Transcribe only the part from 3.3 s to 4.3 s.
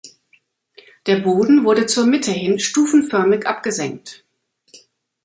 abgesenkt.